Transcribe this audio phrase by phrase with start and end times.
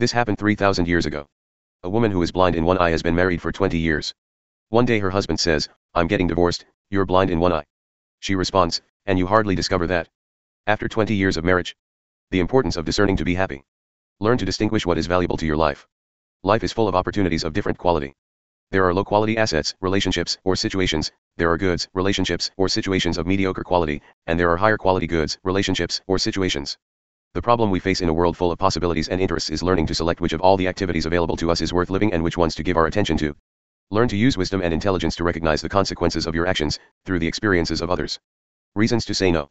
[0.00, 1.26] This happened 3,000 years ago.
[1.82, 4.14] A woman who is blind in one eye has been married for 20 years.
[4.70, 7.66] One day her husband says, I'm getting divorced, you're blind in one eye.
[8.20, 10.08] She responds, and you hardly discover that.
[10.66, 11.76] After 20 years of marriage.
[12.30, 13.62] The importance of discerning to be happy.
[14.20, 15.86] Learn to distinguish what is valuable to your life.
[16.42, 18.14] Life is full of opportunities of different quality.
[18.70, 23.26] There are low quality assets, relationships, or situations, there are goods, relationships, or situations of
[23.26, 26.78] mediocre quality, and there are higher quality goods, relationships, or situations.
[27.32, 29.94] The problem we face in a world full of possibilities and interests is learning to
[29.94, 32.56] select which of all the activities available to us is worth living and which ones
[32.56, 33.36] to give our attention to.
[33.92, 37.28] Learn to use wisdom and intelligence to recognize the consequences of your actions, through the
[37.28, 38.18] experiences of others.
[38.74, 39.48] Reasons to say no.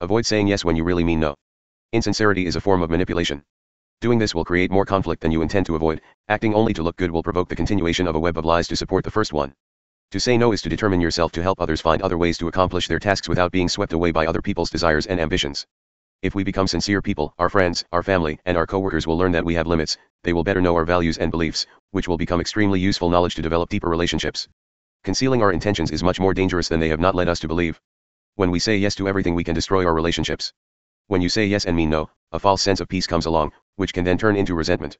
[0.00, 1.34] Avoid saying yes when you really mean no.
[1.92, 3.42] Insincerity is a form of manipulation.
[4.00, 6.96] Doing this will create more conflict than you intend to avoid, acting only to look
[6.96, 9.52] good will provoke the continuation of a web of lies to support the first one.
[10.12, 12.86] To say no is to determine yourself to help others find other ways to accomplish
[12.86, 15.66] their tasks without being swept away by other people's desires and ambitions.
[16.26, 19.44] If we become sincere people, our friends, our family, and our coworkers will learn that
[19.44, 22.80] we have limits, they will better know our values and beliefs, which will become extremely
[22.80, 24.48] useful knowledge to develop deeper relationships.
[25.04, 27.80] Concealing our intentions is much more dangerous than they have not led us to believe.
[28.34, 30.52] When we say yes to everything we can destroy our relationships.
[31.06, 33.94] When you say yes and mean no, a false sense of peace comes along, which
[33.94, 34.98] can then turn into resentment.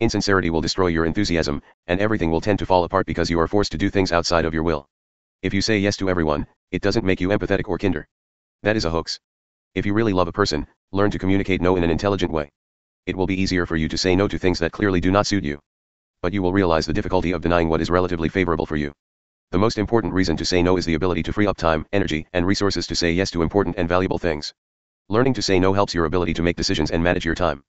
[0.00, 3.46] Insincerity will destroy your enthusiasm, and everything will tend to fall apart because you are
[3.46, 4.88] forced to do things outside of your will.
[5.42, 8.08] If you say yes to everyone, it doesn't make you empathetic or kinder.
[8.62, 9.20] That is a hoax.
[9.74, 12.50] If you really love a person, learn to communicate no in an intelligent way.
[13.06, 15.26] It will be easier for you to say no to things that clearly do not
[15.26, 15.58] suit you.
[16.20, 18.92] But you will realize the difficulty of denying what is relatively favorable for you.
[19.50, 22.26] The most important reason to say no is the ability to free up time, energy,
[22.34, 24.52] and resources to say yes to important and valuable things.
[25.08, 27.64] Learning to say no helps your ability to make decisions and manage your time.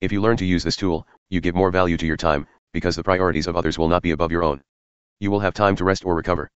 [0.00, 2.96] If you learn to use this tool, you give more value to your time, because
[2.96, 4.60] the priorities of others will not be above your own.
[5.20, 6.50] You will have time to rest or recover.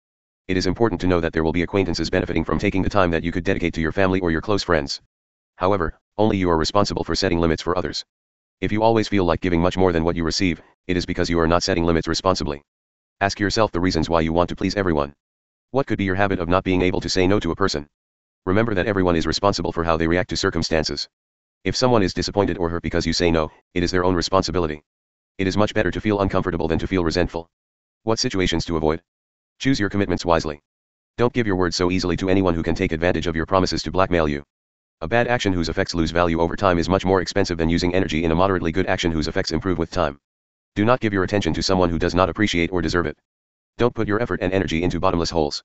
[0.48, 3.12] It is important to know that there will be acquaintances benefiting from taking the time
[3.12, 5.02] that you could dedicate to your family or your close friends.
[5.58, 8.06] However, only you are responsible for setting limits for others.
[8.62, 11.30] If you always feel like giving much more than what you receive, it is because
[11.30, 12.62] you are not setting limits responsibly.
[13.20, 15.14] Ask yourself the reasons why you want to please everyone.
[15.72, 17.86] What could be your habit of not being able to say no to a person?
[18.46, 21.10] Remember that everyone is responsible for how they react to circumstances.
[21.66, 24.82] If someone is disappointed or hurt because you say no, it is their own responsibility.
[25.40, 27.50] It is much better to feel uncomfortable than to feel resentful.
[28.04, 29.02] What situations to avoid?
[29.60, 30.62] Choose your commitments wisely.
[31.18, 33.82] Don't give your word so easily to anyone who can take advantage of your promises
[33.84, 34.44] to blackmail you.
[35.02, 37.96] A bad action whose effects lose value over time is much more expensive than using
[37.96, 40.20] energy in a moderately good action whose effects improve with time.
[40.76, 43.18] Do not give your attention to someone who does not appreciate or deserve it.
[43.80, 45.64] Don't put your effort and energy into bottomless holes.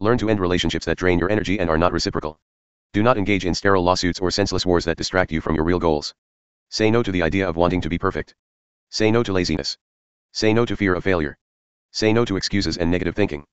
[0.00, 2.40] Learn to end relationships that drain your energy and are not reciprocal.
[2.92, 5.78] Do not engage in sterile lawsuits or senseless wars that distract you from your real
[5.78, 6.12] goals.
[6.70, 8.34] Say no to the idea of wanting to be perfect.
[8.90, 9.78] Say no to laziness.
[10.32, 11.38] Say no to fear of failure.
[11.92, 13.44] Say no to excuses and negative thinking.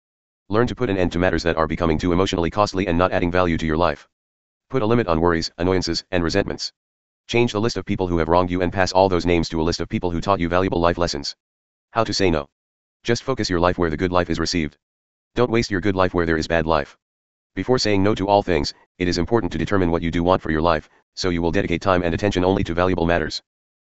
[0.50, 3.12] Learn to put an end to matters that are becoming too emotionally costly and not
[3.12, 4.08] adding value to your life.
[4.70, 6.72] Put a limit on worries, annoyances, and resentments.
[7.28, 9.62] Change the list of people who have wronged you and pass all those names to
[9.62, 11.36] a list of people who taught you valuable life lessons.
[11.92, 12.48] How to say no.
[13.04, 14.78] Just focus your life where the good life is received.
[15.34, 16.98] Don't waste your good life where there is bad life.
[17.56, 20.42] Before saying no to all things, it is important to determine what you do want
[20.42, 23.42] for your life, so you will dedicate time and attention only to valuable matters.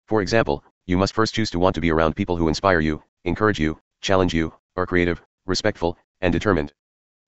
[0.07, 3.03] For example, you must first choose to want to be around people who inspire you,
[3.25, 6.73] encourage you, challenge you, are creative, respectful, and determined.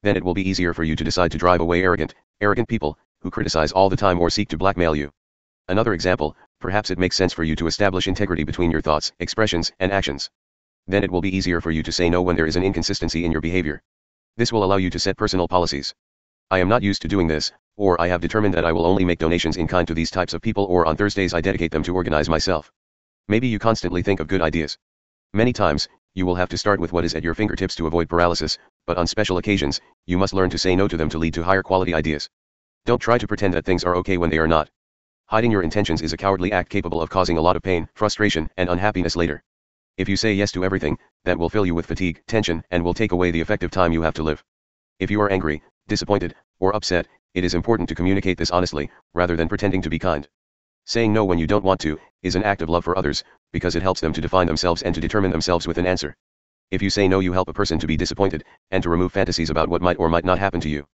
[0.02, 2.98] Then it will be easier for you to decide to drive away arrogant, arrogant people,
[3.22, 5.10] who criticize all the time or seek to blackmail you.
[5.68, 9.72] Another example, perhaps it makes sense for you to establish integrity between your thoughts, expressions,
[9.80, 10.30] and actions.
[10.86, 13.24] Then it will be easier for you to say no when there is an inconsistency
[13.24, 13.82] in your behavior.
[14.36, 15.94] This will allow you to set personal policies.
[16.50, 19.04] I am not used to doing this, or I have determined that I will only
[19.04, 21.82] make donations in kind to these types of people or on Thursdays I dedicate them
[21.84, 22.70] to organize myself.
[23.28, 24.78] Maybe you constantly think of good ideas.
[25.32, 28.08] Many times, you will have to start with what is at your fingertips to avoid
[28.08, 31.34] paralysis, but on special occasions, you must learn to say no to them to lead
[31.34, 32.30] to higher quality ideas.
[32.86, 34.70] Don't try to pretend that things are okay when they are not.
[35.26, 38.48] Hiding your intentions is a cowardly act capable of causing a lot of pain, frustration,
[38.56, 39.44] and unhappiness later.
[39.98, 42.94] If you say yes to everything, that will fill you with fatigue, tension, and will
[42.94, 44.42] take away the effective time you have to live.
[44.98, 49.36] If you are angry, disappointed, or upset, it is important to communicate this honestly, rather
[49.36, 50.26] than pretending to be kind.
[50.86, 53.76] Saying no when you don't want to, is an act of love for others, because
[53.76, 56.16] it helps them to define themselves and to determine themselves with an answer.
[56.70, 59.50] If you say no, you help a person to be disappointed, and to remove fantasies
[59.50, 60.84] about what might or might not happen to you.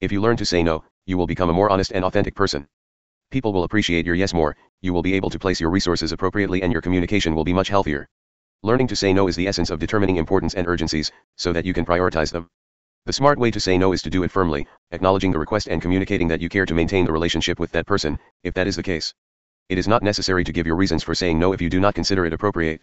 [0.00, 2.66] If you learn to say no, you will become a more honest and authentic person.
[3.30, 6.62] People will appreciate your yes more, you will be able to place your resources appropriately,
[6.62, 8.06] and your communication will be much healthier.
[8.62, 11.72] Learning to say no is the essence of determining importance and urgencies, so that you
[11.72, 12.48] can prioritize them.
[13.06, 15.82] The smart way to say no is to do it firmly, acknowledging the request and
[15.82, 18.82] communicating that you care to maintain the relationship with that person, if that is the
[18.82, 19.14] case.
[19.70, 21.94] It is not necessary to give your reasons for saying no if you do not
[21.94, 22.82] consider it appropriate.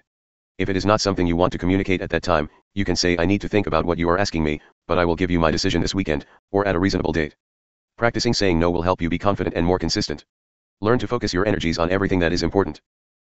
[0.57, 3.15] If it is not something you want to communicate at that time, you can say
[3.19, 5.39] I need to think about what you are asking me, but I will give you
[5.39, 7.35] my decision this weekend, or at a reasonable date.
[7.97, 10.25] Practicing saying no will help you be confident and more consistent.
[10.79, 12.81] Learn to focus your energies on everything that is important.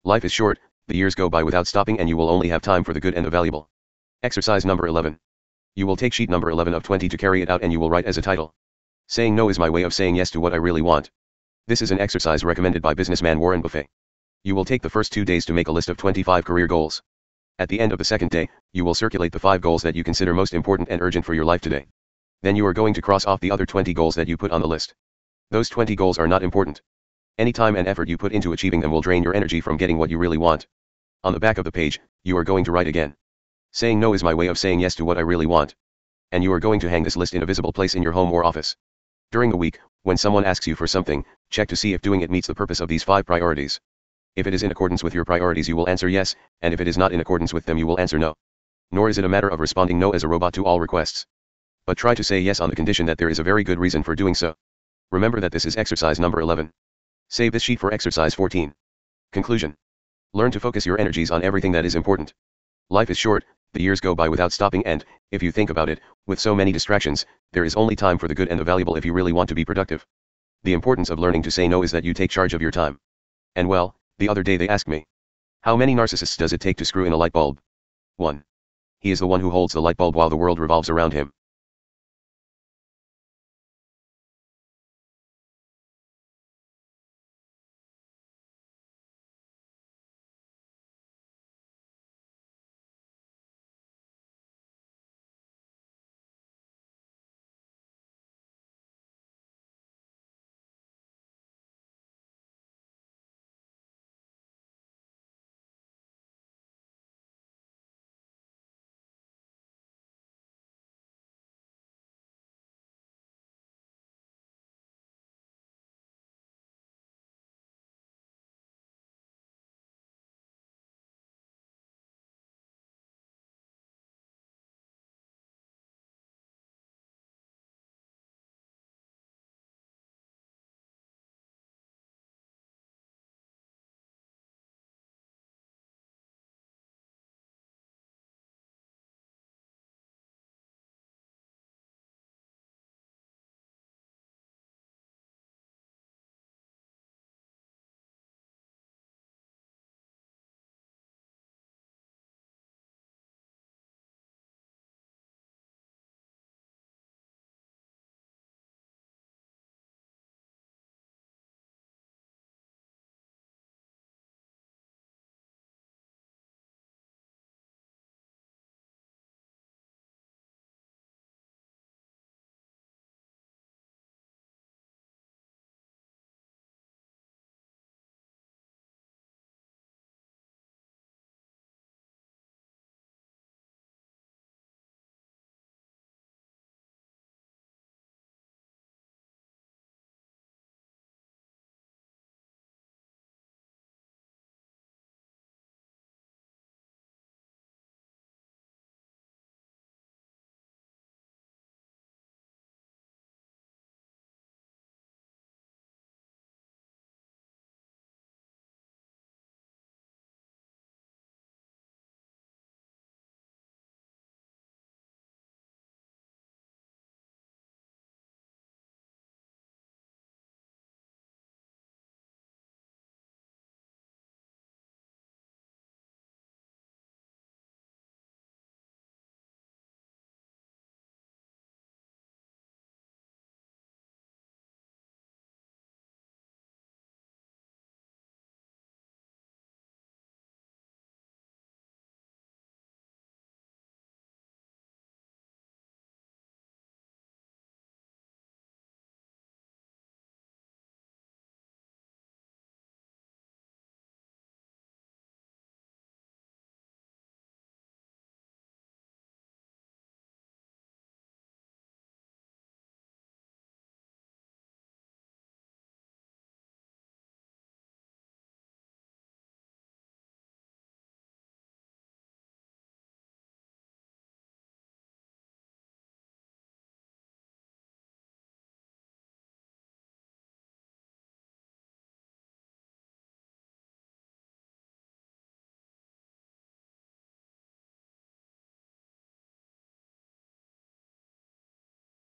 [0.04, 0.58] Life is short,
[0.88, 3.14] The years go by without stopping and you will only have time for the good
[3.14, 3.70] and the valuable.
[4.22, 5.18] Exercise number 11.
[5.74, 7.90] You will take sheet number 11 of 20 to carry it out and you will
[7.90, 8.54] write as a title.
[9.06, 11.10] Saying no is my way of saying yes to what I really want.
[11.69, 13.87] This is an exercise recommended by businessman Warren Buffett.
[14.43, 17.03] You will take the first two days to make a list of 25 career goals.
[17.59, 20.03] At the end of the second day, you will circulate the five goals that you
[20.03, 21.87] consider most important and urgent for your life today.
[22.43, 24.62] Then you are going to cross off the other 20 goals that you put on
[24.62, 24.94] the list.
[25.50, 26.81] Those 20 goals are not important.
[27.37, 29.99] Any time and effort you put into achieving them will drain your energy from getting
[29.99, 30.67] what you really want.
[31.23, 33.15] On the back of the page, you are going to write again.
[33.73, 35.75] Saying no is my way of saying yes to what I really want.
[36.32, 38.32] And you are going to hang this list in a visible place in your home
[38.32, 38.75] or office.
[39.31, 42.30] During the week, when someone asks you for something, check to see if doing it
[42.30, 43.80] meets the purpose of these five priorities.
[44.36, 46.88] If it is in accordance with your priorities, you will answer yes, and if it
[46.88, 48.34] is not in accordance with them, you will answer no.
[48.92, 51.26] Nor is it a matter of responding no as a robot to all requests.
[51.86, 54.02] But try to say yes on the condition that there is a very good reason
[54.02, 54.54] for doing so.
[55.10, 56.70] Remember that this is exercise number 11.
[57.28, 58.72] Save this sheet for exercise 14.
[59.32, 59.74] Conclusion.
[60.32, 62.32] Learn to focus your energies on everything that is important.
[62.90, 66.00] Life is short, the years go by without stopping and, if you think about it,
[66.26, 69.05] with so many distractions, there is only time for the good and the valuable if
[69.05, 70.06] you really want to be productive.
[70.62, 72.99] The importance of learning to say no is that you take charge of your time.
[73.56, 75.05] And well, the other day they asked me,
[75.61, 77.61] how many narcissists does it take to screw in a light bulb?
[78.17, 78.43] 1.
[79.00, 81.32] He is the one who holds the light bulb while the world revolves around him.